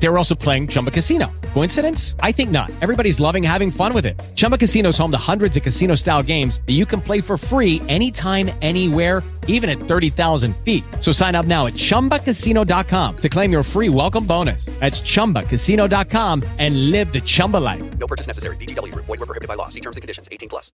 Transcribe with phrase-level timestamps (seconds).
[0.00, 1.30] They were also playing Chumba Casino.
[1.54, 2.14] Coincidence?
[2.20, 2.70] I think not.
[2.80, 4.18] Everybody's loving having fun with it.
[4.36, 7.36] Chumba Casino is home to hundreds of casino style games that you can play for
[7.36, 10.84] free anytime, anywhere, even at 30,000 feet.
[11.00, 14.66] So sign up now at chumbacasino.com to claim your free welcome bonus.
[14.78, 17.98] That's chumbacasino.com and live the Chumba life.
[17.98, 18.56] No purchase necessary.
[18.56, 19.06] VGW Group.
[19.06, 19.68] Void were prohibited by law.
[19.68, 20.28] See terms and conditions.
[20.30, 20.70] 18 plus.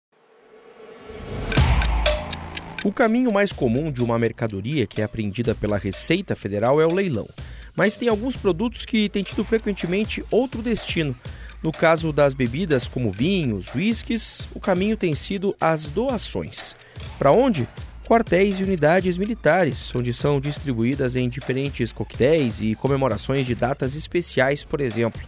[2.85, 6.93] O caminho mais comum de uma mercadoria que é apreendida pela Receita Federal é o
[6.93, 7.29] leilão.
[7.75, 11.17] Mas tem alguns produtos que têm tido frequentemente outro destino.
[11.63, 16.75] No caso das bebidas como vinhos, whiskies, o caminho tem sido as doações.
[17.19, 17.69] Para onde?
[18.05, 24.65] Quartéis e unidades militares, onde são distribuídas em diferentes coquetéis e comemorações de datas especiais,
[24.65, 25.23] por exemplo.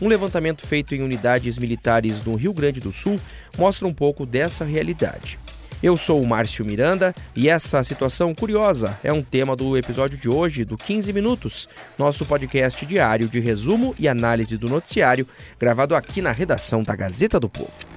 [0.00, 3.20] Um levantamento feito em unidades militares no Rio Grande do Sul
[3.58, 5.38] mostra um pouco dessa realidade.
[5.82, 10.28] Eu sou o Márcio Miranda e essa situação curiosa é um tema do episódio de
[10.28, 11.66] hoje do 15 Minutos,
[11.98, 15.26] nosso podcast diário de resumo e análise do noticiário,
[15.58, 17.89] gravado aqui na redação da Gazeta do Povo.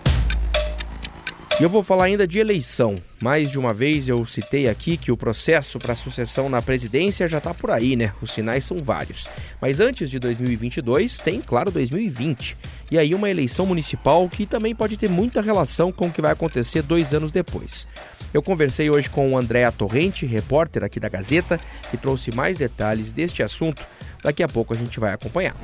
[1.64, 2.96] E eu vou falar ainda de eleição.
[3.24, 7.38] Mais de uma vez eu citei aqui que o processo para sucessão na presidência já
[7.38, 8.12] está por aí, né?
[8.22, 9.30] Os sinais são vários.
[9.62, 12.58] Mas antes de 2022, tem, claro, 2020.
[12.92, 16.34] E aí uma eleição municipal que também pode ter muita relação com o que vai
[16.34, 17.88] acontecer dois anos depois.
[18.34, 21.58] Eu conversei hoje com o Andréa Torrente, repórter aqui da Gazeta,
[21.90, 23.82] que trouxe mais detalhes deste assunto.
[24.22, 25.56] Daqui a pouco a gente vai acompanhar.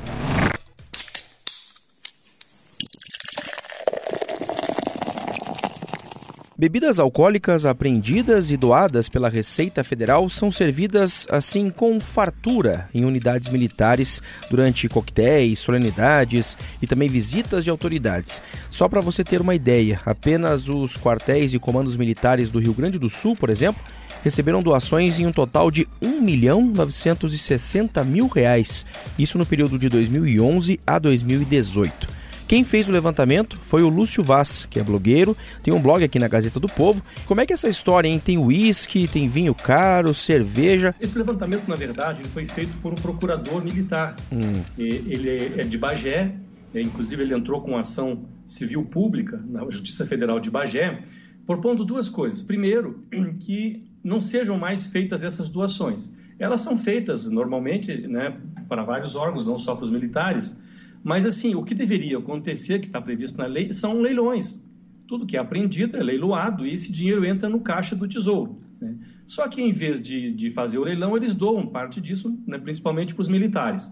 [6.59, 13.47] Bebidas alcoólicas apreendidas e doadas pela Receita Federal são servidas assim com fartura em unidades
[13.47, 18.41] militares durante coquetéis, solenidades e também visitas de autoridades.
[18.69, 22.99] Só para você ter uma ideia, apenas os quartéis e comandos militares do Rio Grande
[22.99, 23.81] do Sul, por exemplo,
[24.21, 28.85] receberam doações em um total de 1 milhão 960 mil reais.
[29.17, 32.18] Isso no período de 2011 a 2018.
[32.49, 36.17] Quem fez o levantamento foi o Lúcio Vaz, que é blogueiro, tem um blog aqui
[36.17, 36.99] na Gazeta do Povo.
[37.27, 38.19] Como é que é essa história, hein?
[38.19, 40.95] Tem uísque, tem vinho caro, cerveja.
[40.99, 44.15] Esse levantamento, na verdade, ele foi feito por um procurador militar.
[44.31, 44.63] Hum.
[44.75, 46.33] Ele é de Bagé,
[46.73, 51.03] inclusive ele entrou com ação civil pública na Justiça Federal de Bagé,
[51.45, 52.41] propondo duas coisas.
[52.41, 53.05] Primeiro,
[53.45, 56.15] que não sejam mais feitas essas doações.
[56.39, 58.35] Elas são feitas normalmente né,
[58.67, 60.57] para vários órgãos, não só para os militares,
[61.03, 64.63] mas, assim, o que deveria acontecer, que está previsto na lei, são leilões.
[65.07, 68.59] Tudo que é apreendido é leiloado e esse dinheiro entra no caixa do tesouro.
[68.81, 68.95] Né?
[69.25, 73.13] Só que, em vez de, de fazer o leilão, eles doam parte disso, né, principalmente
[73.13, 73.91] para os militares.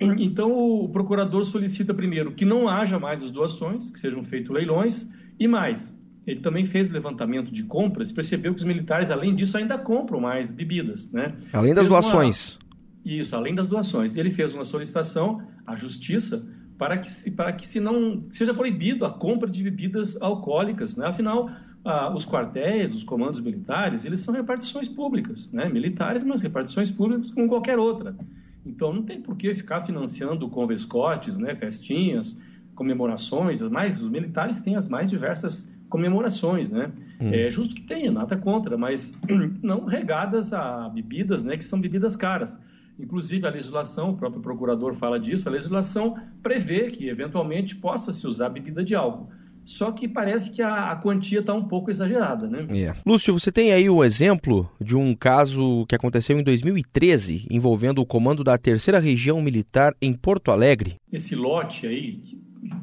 [0.00, 5.12] Então, o procurador solicita primeiro que não haja mais as doações, que sejam feitos leilões,
[5.38, 5.94] e mais,
[6.26, 10.20] ele também fez levantamento de compras e percebeu que os militares, além disso, ainda compram
[10.20, 11.10] mais bebidas.
[11.10, 11.34] Né?
[11.52, 12.58] Além das fez doações.
[13.04, 14.16] Isso, além das doações.
[14.16, 16.46] Ele fez uma solicitação à Justiça
[16.78, 20.96] para que, se, para que se não seja proibido a compra de bebidas alcoólicas.
[20.96, 21.06] Né?
[21.06, 21.50] Afinal,
[21.84, 25.68] ah, os quartéis, os comandos militares, eles são repartições públicas, né?
[25.68, 28.16] militares, mas repartições públicas como qualquer outra.
[28.64, 31.54] Então, não tem por que ficar financiando convescotes, né?
[31.56, 32.38] festinhas,
[32.74, 36.90] comemorações, mas os militares têm as mais diversas comemorações, né?
[37.20, 37.30] Hum.
[37.32, 39.18] É justo que tenha, nada contra, mas
[39.62, 42.60] não regadas a bebidas, né, que são bebidas caras.
[42.98, 48.26] Inclusive, a legislação, o próprio procurador fala disso, a legislação prevê que, eventualmente, possa se
[48.26, 49.28] usar bebida de álcool.
[49.64, 52.66] Só que parece que a, a quantia está um pouco exagerada, né?
[52.70, 52.98] Yeah.
[52.98, 53.02] É.
[53.08, 58.06] Lúcio, você tem aí o exemplo de um caso que aconteceu em 2013, envolvendo o
[58.06, 60.96] comando da Terceira Região Militar em Porto Alegre?
[61.12, 62.20] Esse lote aí,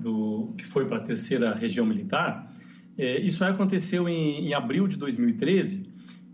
[0.01, 2.53] do, que foi para a Terceira Região Militar,
[2.97, 5.83] é, isso aí aconteceu em, em abril de 2013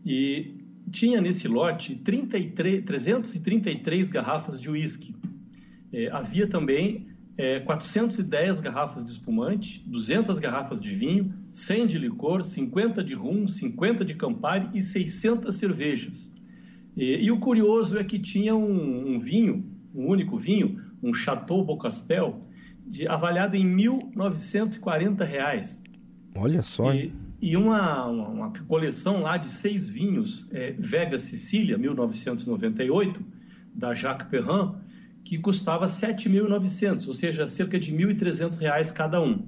[0.05, 0.54] e
[0.95, 5.13] tinha nesse lote 33, 333 garrafas de uísque.
[5.91, 7.07] É, havia também
[7.37, 13.45] é, 410 garrafas de espumante, 200 garrafas de vinho, 100 de licor, 50 de rum,
[13.45, 16.31] 50 de Campari e 600 cervejas.
[16.95, 21.61] E, e o curioso é que tinha um, um, vinho, um único vinho, um Chateau
[21.65, 22.39] Bocastel,
[22.87, 25.83] de, avaliado em R$ 1.940.
[26.35, 26.93] Olha só.
[26.93, 27.11] E,
[27.45, 33.23] e uma, uma, uma, coleção lá de seis vinhos, é, Vega Sicília, 1998,
[33.71, 34.71] da Jacques Perrin,
[35.23, 39.45] que custava 7.900, ou seja, cerca de 1.300 reais cada um.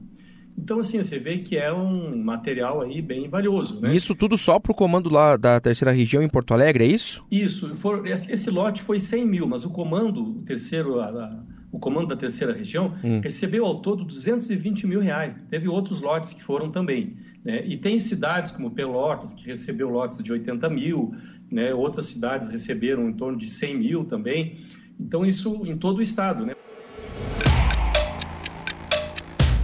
[0.55, 3.81] Então, assim, você vê que é um material aí bem valioso.
[3.81, 3.95] Né?
[3.95, 7.25] Isso tudo só para o comando lá da terceira região em Porto Alegre, é isso?
[7.31, 7.73] Isso.
[7.73, 12.15] For, esse, lote foi 100 mil, mas o comando, o terceiro, a, o comando da
[12.15, 13.21] terceira região, hum.
[13.23, 15.35] recebeu ao todo 220 mil reais.
[15.49, 17.17] Teve outros lotes que foram também.
[17.47, 17.65] Né?
[17.65, 21.15] E tem cidades como Pelotas, que recebeu lotes de 80 mil,
[21.49, 21.73] né?
[21.73, 24.57] outras cidades receberam em torno de 100 mil também.
[24.99, 26.45] Então, isso em todo o estado.
[26.45, 26.53] Né?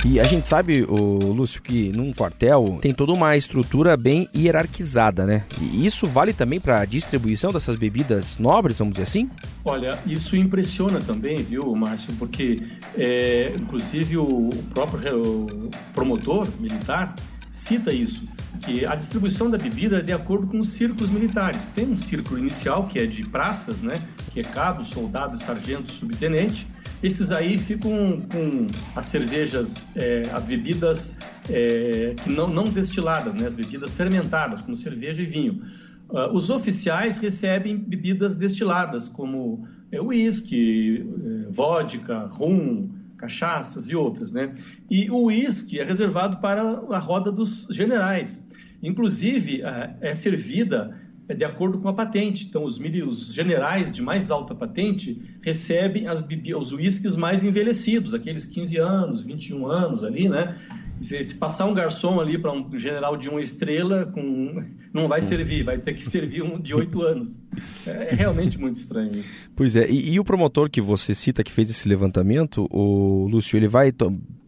[0.06, 5.26] E a gente sabe, o Lúcio, que num quartel tem toda uma estrutura bem hierarquizada,
[5.26, 5.46] né?
[5.62, 9.30] E isso vale também para a distribuição dessas bebidas nobres, vamos dizer assim?
[9.64, 12.14] Olha, isso impressiona também, viu, Márcio?
[12.20, 12.60] Porque,
[12.98, 15.46] é, inclusive, o próprio
[15.94, 17.16] promotor militar
[17.54, 18.28] cita isso,
[18.60, 21.64] que a distribuição da bebida é de acordo com os círculos militares.
[21.64, 24.02] Tem um círculo inicial, que é de praças, né?
[24.34, 26.68] Que é cabo, soldado, sargento, subtenente
[27.04, 31.18] esses aí ficam com as cervejas, é, as bebidas
[31.50, 33.46] é, que não, não destiladas, né?
[33.46, 35.62] as bebidas fermentadas, como cerveja e vinho.
[36.10, 41.06] Uh, os oficiais recebem bebidas destiladas, como é, uísque,
[41.48, 44.32] é, vodka, rum, cachaças e outras.
[44.32, 44.54] Né?
[44.90, 48.44] E o uísque é reservado para a roda dos generais.
[48.82, 49.62] Inclusive,
[50.02, 52.46] é servida é de acordo com a patente.
[52.46, 56.26] Então, os, os generais de mais alta patente recebem as,
[56.58, 60.58] os uísques mais envelhecidos, aqueles 15 anos, 21 anos ali, né?
[61.04, 64.56] Se, se passar um garçom ali para um general de uma estrela, com,
[64.94, 67.40] não vai servir, vai ter que servir um de oito anos.
[67.86, 69.32] É, é realmente muito estranho isso.
[69.56, 73.58] Pois é, e, e, o promotor que você cita que fez esse levantamento, o Lúcio,
[73.58, 73.92] ele vai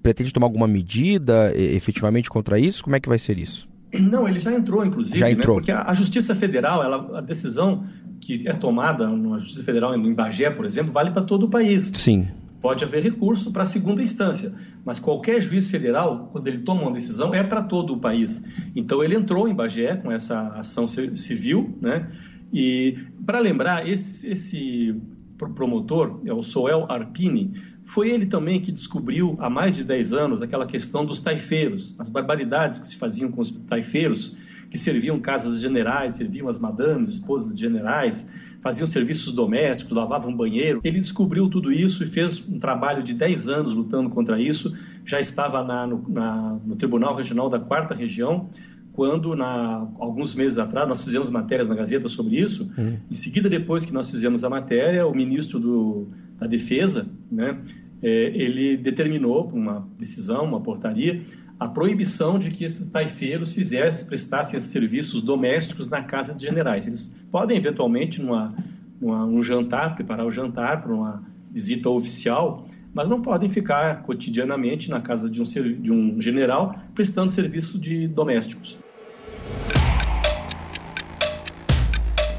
[0.02, 2.84] pretende tomar alguma medida efetivamente contra isso?
[2.84, 3.68] Como é que vai ser isso?
[4.00, 5.31] Não, ele já entrou, inclusive, já né?
[5.31, 5.57] entrou.
[5.57, 5.62] Né?
[5.62, 7.86] porque a, Justiça Federal, ela, a decisão
[8.22, 11.92] que é tomada na Justiça Federal em Bagé, por exemplo, vale para todo o país.
[11.94, 12.28] Sim.
[12.62, 14.54] Pode haver recurso para a segunda instância,
[14.84, 18.44] mas qualquer juiz federal, quando ele toma uma decisão, é para todo o país.
[18.75, 22.10] Então ele entrou em Bagé com essa ação civil, né?
[22.52, 24.96] E para lembrar, esse, esse
[25.38, 27.54] promotor, é o Soel Arpini,
[27.84, 32.10] foi ele também que descobriu há mais de 10 anos aquela questão dos taifeiros, as
[32.10, 34.36] barbaridades que se faziam com os taifeiros,
[34.75, 38.27] que serviam casas de generais, serviam as madames, esposas de generais,
[38.62, 40.81] faziam serviços domésticos, lavavam banheiro.
[40.83, 44.75] Ele descobriu tudo isso e fez um trabalho de 10 anos lutando contra isso.
[45.06, 48.50] Já estava na, no, na, no Tribunal Regional da Quarta Região,
[48.92, 52.69] quando, na, alguns meses atrás, nós fizemos matérias na Gazeta sobre isso.
[52.78, 52.98] Uhum.
[53.10, 56.07] Em seguida, depois que nós fizemos a matéria, o ministro do,
[56.38, 57.62] da Defesa, né,
[58.04, 61.24] é, ele determinou, uma decisão, uma portaria,
[61.60, 66.86] a proibição de que esses taifeiros fizessem, prestassem esses serviços domésticos na casa de generais.
[66.86, 68.54] Eles podem, eventualmente, numa,
[69.00, 74.90] numa um jantar, preparar o jantar para uma visita oficial, mas não podem ficar cotidianamente
[74.90, 78.78] na casa de um, de um general prestando serviço de domésticos.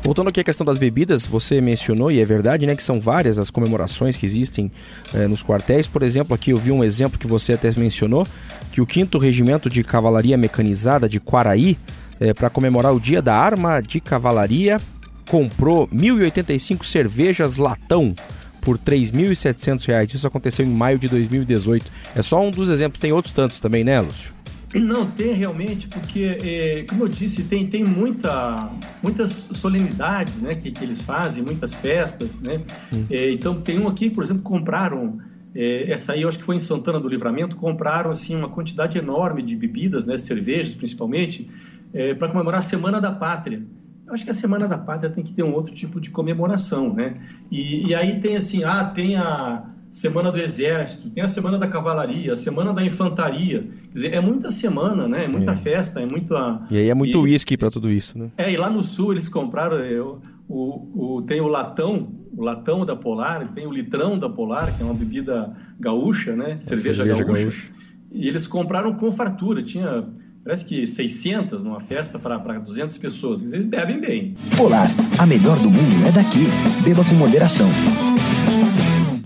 [0.07, 3.41] Voltando aqui à questão das bebidas, você mencionou, e é verdade, né, que são várias
[3.41, 4.71] as comemorações que existem
[5.13, 5.89] eh, nos quartéis.
[5.89, 8.25] Por exemplo, aqui eu vi um exemplo que você até mencionou,
[8.71, 11.77] que o 5 Regimento de Cavalaria Mecanizada de Quaraí,
[12.21, 14.81] eh, para comemorar o Dia da Arma de Cavalaria,
[15.29, 18.15] comprou 1.085 cervejas latão
[18.61, 20.15] por R$ 3.700.
[20.15, 21.85] Isso aconteceu em maio de 2018.
[22.15, 24.36] É só um dos exemplos, tem outros tantos também, né, Lúcio?
[24.75, 28.71] Não, tem realmente, porque, é, como eu disse, tem, tem muita,
[29.03, 32.41] muitas solenidades né, que, que eles fazem, muitas festas.
[32.41, 32.61] Né?
[33.09, 35.19] É, então, tem um aqui, por exemplo, compraram,
[35.55, 38.99] é, essa aí eu acho que foi em Santana do Livramento, compraram assim, uma quantidade
[38.99, 41.49] enorme de bebidas, né, cervejas principalmente,
[41.95, 43.63] é, para comemorar a Semana da Pátria.
[44.07, 46.93] Eu acho que a Semana da Pátria tem que ter um outro tipo de comemoração,
[46.93, 47.17] né?
[47.51, 51.67] E, e aí tem assim, ah, tem a Semana do Exército, tem a Semana da
[51.67, 53.63] Cavalaria, a Semana da Infantaria.
[53.63, 55.25] Quer dizer, é muita semana, né?
[55.25, 55.57] É muita é.
[55.57, 56.67] festa, é muita.
[56.71, 58.31] E aí é muito uísque para tudo isso, né?
[58.37, 59.79] É, e lá no sul eles compraram.
[59.79, 64.29] Eu, é, o, o, tem o latão, o latão da Polar, tem o litrão da
[64.29, 66.59] Polar, que é uma bebida gaúcha, né?
[66.61, 67.43] Cerveja, cerveja gaúcha.
[67.45, 67.69] gaúcha.
[68.13, 70.05] E eles compraram com fartura, tinha
[70.45, 73.51] parece que 600 numa festa para 200 pessoas.
[73.51, 74.35] Eles bebem bem.
[74.59, 76.45] Polar, a melhor do mundo é daqui.
[76.85, 77.71] Beba com moderação.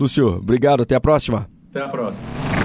[0.01, 0.81] Lúcio, obrigado.
[0.81, 1.47] Até a próxima.
[1.69, 2.60] Até a próxima.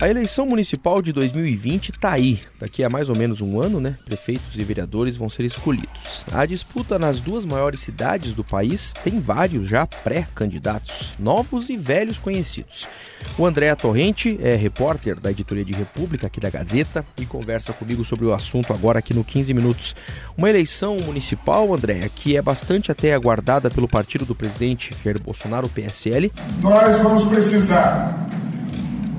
[0.00, 2.40] A eleição municipal de 2020 está aí.
[2.58, 3.98] Daqui a mais ou menos um ano, né?
[4.06, 6.24] Prefeitos e vereadores vão ser escolhidos.
[6.32, 12.18] A disputa nas duas maiores cidades do país tem vários já pré-candidatos, novos e velhos
[12.18, 12.88] conhecidos.
[13.36, 18.02] O André Torrente é repórter da editoria de República aqui da Gazeta e conversa comigo
[18.02, 19.94] sobre o assunto agora aqui no 15 Minutos.
[20.34, 25.66] Uma eleição municipal, André, que é bastante até aguardada pelo partido do presidente Jair Bolsonaro,
[25.66, 26.32] o PSL.
[26.62, 28.39] Nós vamos precisar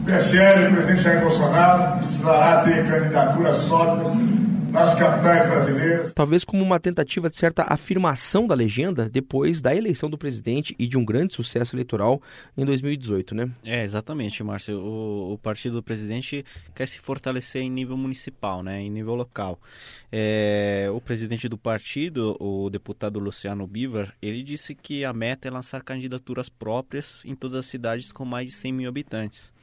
[0.02, 4.12] o PSL, o presidente Jair Bolsonaro, precisará ter candidaturas sólidas
[4.72, 6.14] nas capitais brasileiras.
[6.14, 10.88] Talvez como uma tentativa de certa afirmação da legenda depois da eleição do presidente e
[10.88, 12.20] de um grande sucesso eleitoral
[12.58, 13.52] em 2018, né?
[13.64, 14.80] É, exatamente, Márcio.
[14.80, 16.44] O, o partido do presidente
[16.74, 19.60] quer se fortalecer em nível municipal, né, em nível local.
[20.12, 25.52] É, o presidente do partido, o deputado Luciano Bivar, ele disse que a meta é
[25.52, 29.52] lançar candidaturas próprias em todas as cidades com mais de 100 mil habitantes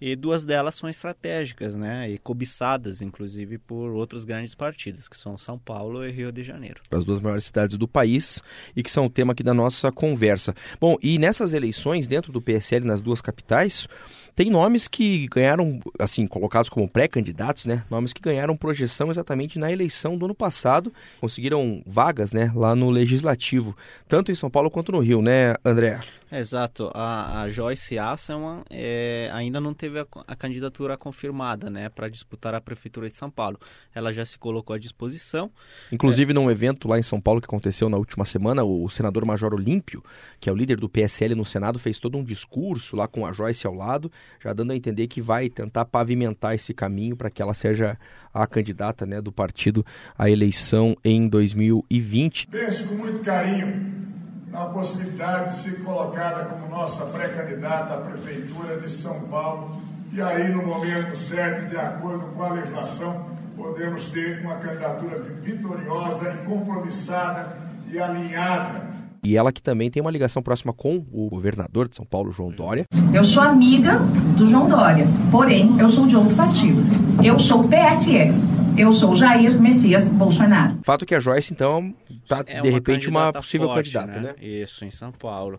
[0.00, 5.38] e duas delas são estratégicas, né, e cobiçadas, inclusive, por outros grandes partidos, que são
[5.38, 6.80] São Paulo e Rio de Janeiro.
[6.90, 8.42] As duas maiores cidades do país
[8.74, 10.54] e que são o tema aqui da nossa conversa.
[10.80, 13.88] Bom, e nessas eleições, dentro do PSL, nas duas capitais,
[14.34, 19.72] tem nomes que ganharam, assim, colocados como pré-candidatos, né, nomes que ganharam projeção exatamente na
[19.72, 23.76] eleição do ano passado, conseguiram vagas, né, lá no Legislativo,
[24.06, 26.00] tanto em São Paulo quanto no Rio, né, André?
[26.30, 26.90] Exato.
[26.92, 32.54] A, a Joyce Asselman é, ainda não teve a, a candidatura confirmada, né, para disputar
[32.54, 33.58] a prefeitura de São Paulo.
[33.94, 35.50] Ela já se colocou à disposição.
[35.92, 36.34] Inclusive, é...
[36.34, 40.02] num evento lá em São Paulo que aconteceu na última semana, o senador Major Olímpio,
[40.40, 43.32] que é o líder do PSL no Senado, fez todo um discurso lá com a
[43.32, 44.10] Joyce ao lado,
[44.42, 47.98] já dando a entender que vai tentar pavimentar esse caminho para que ela seja
[48.32, 49.84] a candidata né, do partido
[50.18, 52.48] à eleição em 2020.
[52.48, 54.15] Penso com muito carinho
[54.56, 59.82] na possibilidade de ser colocada como nossa pré-candidata à Prefeitura de São Paulo.
[60.14, 66.32] E aí, no momento certo, de acordo com a legislação, podemos ter uma candidatura vitoriosa
[66.32, 67.54] e compromissada
[67.92, 68.96] e alinhada
[69.26, 72.50] e ela que também tem uma ligação próxima com o governador de São Paulo, João
[72.50, 72.84] Dória.
[73.12, 73.98] Eu sou amiga
[74.38, 76.80] do João Dória, porém eu sou de outro partido.
[77.24, 78.32] Eu sou PSL.
[78.78, 80.78] Eu sou Jair Messias Bolsonaro.
[80.84, 81.92] Fato que a Joyce, então,
[82.26, 84.34] tá é de repente uma possível forte, candidata, né?
[84.38, 84.44] né?
[84.44, 85.58] Isso, em São Paulo.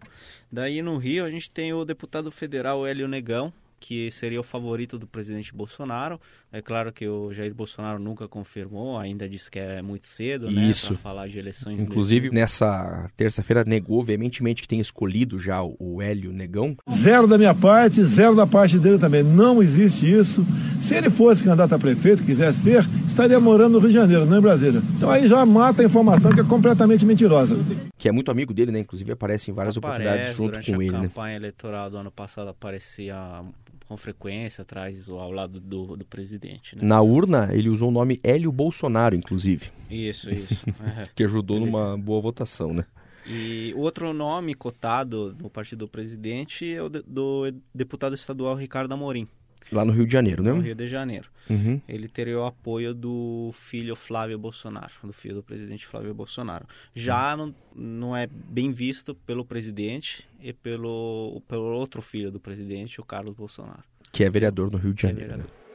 [0.52, 4.98] Daí no Rio a gente tem o deputado federal Hélio Negão, que seria o favorito
[4.98, 6.20] do presidente Bolsonaro.
[6.52, 10.64] É claro que o Jair Bolsonaro nunca confirmou, ainda disse que é muito cedo, né,
[10.64, 10.94] Isso.
[10.94, 11.84] para falar de eleições.
[11.84, 16.76] Inclusive, nessa terça-feira negou veementemente que tem escolhido já o Hélio Negão.
[16.90, 19.24] Zero da minha parte, zero da parte dele também.
[19.24, 20.46] Não existe isso.
[20.80, 24.38] Se ele fosse candidato a prefeito, quisesse ser, estaria morando no Rio de Janeiro, não
[24.38, 24.82] em Brasília.
[24.96, 27.58] Então aí já mata a informação que é completamente mentirosa.
[27.98, 28.80] Que é muito amigo dele, né?
[28.80, 30.92] Inclusive aparece em várias aparece, oportunidades junto com ele.
[30.92, 31.08] Na né?
[31.08, 33.44] campanha eleitoral do ano passado aparecia
[33.88, 36.76] com frequência atrás ou ao lado do, do presidente.
[36.76, 36.82] Né?
[36.84, 39.72] Na urna, ele usou o nome Hélio Bolsonaro, inclusive.
[39.90, 40.66] Isso, isso.
[40.98, 41.04] É.
[41.16, 41.66] que ajudou ele...
[41.66, 42.86] numa boa votação, né?
[43.26, 48.94] E outro nome cotado no partido do presidente é o de, do deputado estadual Ricardo
[48.94, 49.28] Amorim.
[49.72, 50.52] Lá no Rio de Janeiro, né?
[50.52, 51.30] No Rio de Janeiro.
[51.50, 51.82] Uhum.
[51.88, 56.66] Ele teria o apoio do filho Flávio Bolsonaro, do filho do presidente Flávio Bolsonaro.
[56.94, 57.54] Já uhum.
[57.76, 63.06] não, não é bem visto pelo presidente e pelo, pelo outro filho do presidente, o
[63.06, 63.84] Carlos Bolsonaro.
[64.12, 65.34] Que é vereador no Rio de é Janeiro.
[65.34, 65.67] É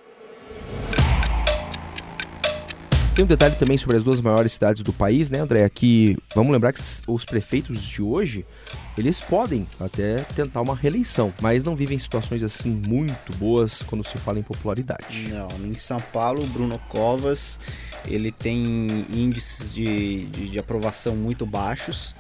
[3.15, 5.69] Tem um detalhe também sobre as duas maiores cidades do país, né, André?
[5.69, 8.47] Que vamos lembrar que os prefeitos de hoje
[8.97, 14.17] eles podem até tentar uma reeleição, mas não vivem situações assim muito boas quando se
[14.17, 15.29] fala em popularidade.
[15.29, 17.59] Não, em São Paulo, Bruno Covas
[18.09, 18.63] ele tem
[19.13, 22.15] índices de, de, de aprovação muito baixos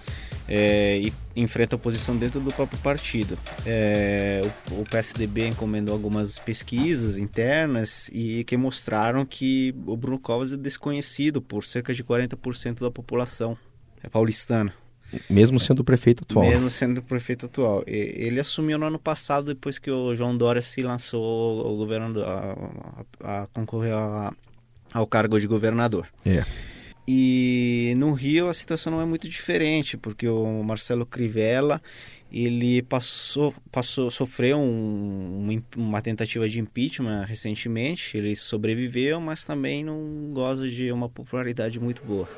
[0.48, 3.38] é, e enfrenta oposição dentro do próprio partido.
[3.64, 10.52] É, o, o, PSDB encomendou algumas pesquisas internas e que mostraram que o Bruno Covas
[10.52, 13.56] é desconhecido por cerca de 40% da população
[14.02, 14.74] é paulistana.
[15.28, 16.44] Mesmo sendo o prefeito atual.
[16.44, 17.84] Mesmo sendo o prefeito atual.
[17.86, 22.56] Ele assumiu no ano passado, depois que o João Dória se lançou ao governo, a,
[23.22, 24.32] a, a concorrer a,
[24.92, 26.08] ao cargo de governador.
[26.24, 26.44] É.
[27.06, 31.82] E no Rio a situação não é muito diferente, porque o Marcelo Crivella
[32.32, 38.16] ele passou, passou sofreu um, uma tentativa de impeachment recentemente.
[38.16, 42.28] Ele sobreviveu, mas também não goza de uma popularidade muito boa.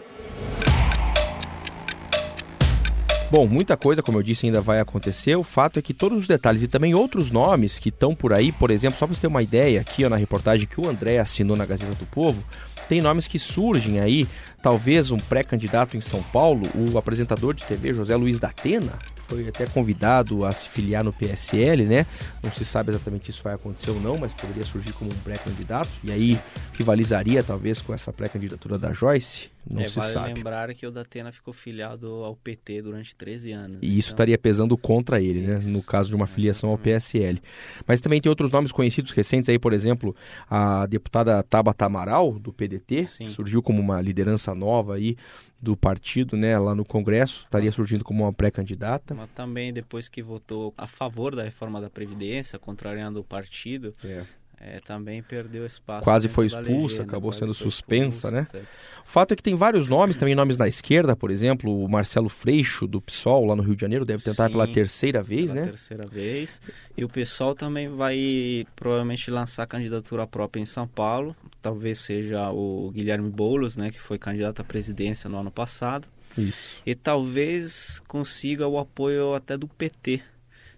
[3.30, 5.34] Bom, muita coisa, como eu disse, ainda vai acontecer.
[5.36, 8.52] O fato é que todos os detalhes e também outros nomes que estão por aí,
[8.52, 11.18] por exemplo, só para você ter uma ideia, aqui ó, na reportagem que o André
[11.18, 12.44] assinou na Gazeta do Povo,
[12.88, 14.26] tem nomes que surgem aí,
[14.62, 18.92] talvez um pré-candidato em São Paulo, o apresentador de TV José Luiz da Atena,
[19.28, 22.06] foi até convidado a se filiar no PSL, né?
[22.42, 25.18] Não se sabe exatamente se isso vai acontecer ou não, mas poderia surgir como um
[25.18, 26.38] pré-candidato e aí
[26.76, 29.53] rivalizaria talvez com essa pré-candidatura da Joyce.
[29.70, 30.34] Não é, se vale sabe.
[30.34, 33.82] lembrar que o Datena ficou filiado ao PT durante 13 anos.
[33.82, 34.14] E isso então...
[34.14, 35.60] estaria pesando contra ele, né?
[35.64, 37.40] No caso de uma filiação ao PSL.
[37.86, 40.14] Mas também tem outros nomes conhecidos recentes aí, por exemplo,
[40.48, 43.28] a deputada Tabata Amaral, do PDT, Sim.
[43.28, 45.16] surgiu como uma liderança nova aí
[45.62, 49.14] do partido, né, lá no Congresso, estaria surgindo como uma pré-candidata.
[49.14, 54.24] Mas também depois que votou a favor da reforma da Previdência, contrariando o partido, é
[54.66, 56.02] É, também perdeu espaço.
[56.02, 58.40] Quase foi da expulsa, legenda, acabou sendo suspensa, né?
[58.40, 58.62] etc.
[59.06, 62.30] O fato é que tem vários nomes, também nomes na esquerda, por exemplo, o Marcelo
[62.30, 65.66] Freixo, do PSOL, lá no Rio de Janeiro, deve tentar Sim, pela terceira vez, pela
[65.66, 65.66] né?
[65.68, 66.62] terceira vez.
[66.96, 71.36] E o pessoal também vai provavelmente lançar candidatura própria em São Paulo.
[71.60, 76.08] Talvez seja o Guilherme Boulos, né, que foi candidato à presidência no ano passado.
[76.38, 76.80] Isso.
[76.84, 80.22] E talvez consiga o apoio até do PT.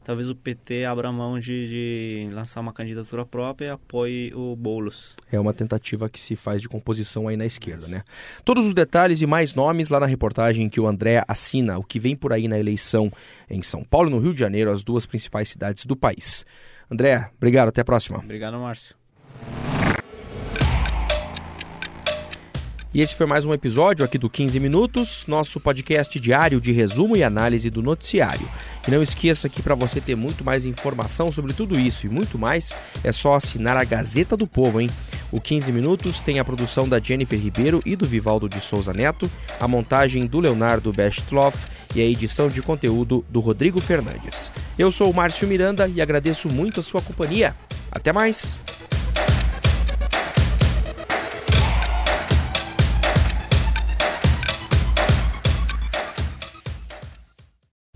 [0.06, 5.16] Talvez o PT abra mão de, de lançar uma candidatura própria e apoie o Boulos.
[5.32, 8.04] É uma tentativa que se faz de composição aí na esquerda, né?
[8.44, 11.98] Todos os detalhes e mais nomes lá na reportagem que o André assina, o que
[11.98, 13.10] vem por aí na eleição
[13.50, 16.46] em São Paulo e no Rio de Janeiro, as duas principais cidades do país.
[16.88, 18.18] André, obrigado, até a próxima.
[18.18, 18.94] Obrigado, Márcio.
[22.94, 27.14] E esse foi mais um episódio aqui do 15 Minutos, nosso podcast diário de resumo
[27.16, 28.48] e análise do noticiário.
[28.86, 32.38] E não esqueça que para você ter muito mais informação sobre tudo isso e muito
[32.38, 34.88] mais, é só assinar a Gazeta do Povo, hein?
[35.32, 39.30] O 15 Minutos tem a produção da Jennifer Ribeiro e do Vivaldo de Souza Neto,
[39.58, 41.58] a montagem do Leonardo Bestloff
[41.94, 44.52] e a edição de conteúdo do Rodrigo Fernandes.
[44.78, 47.56] Eu sou o Márcio Miranda e agradeço muito a sua companhia.
[47.90, 48.58] Até mais!